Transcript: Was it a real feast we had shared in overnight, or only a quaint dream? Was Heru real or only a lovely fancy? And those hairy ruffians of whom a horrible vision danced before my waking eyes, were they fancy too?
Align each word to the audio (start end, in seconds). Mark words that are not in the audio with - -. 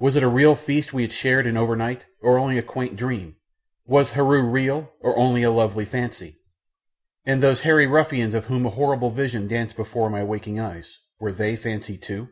Was 0.00 0.16
it 0.16 0.24
a 0.24 0.28
real 0.28 0.56
feast 0.56 0.92
we 0.92 1.02
had 1.02 1.12
shared 1.12 1.46
in 1.46 1.56
overnight, 1.56 2.06
or 2.22 2.38
only 2.40 2.58
a 2.58 2.60
quaint 2.62 2.96
dream? 2.96 3.36
Was 3.86 4.10
Heru 4.10 4.42
real 4.42 4.92
or 4.98 5.16
only 5.16 5.44
a 5.44 5.50
lovely 5.52 5.84
fancy? 5.84 6.40
And 7.24 7.40
those 7.40 7.60
hairy 7.60 7.86
ruffians 7.86 8.34
of 8.34 8.46
whom 8.46 8.66
a 8.66 8.70
horrible 8.70 9.12
vision 9.12 9.46
danced 9.46 9.76
before 9.76 10.10
my 10.10 10.24
waking 10.24 10.58
eyes, 10.58 10.98
were 11.20 11.30
they 11.30 11.54
fancy 11.54 11.96
too? 11.96 12.30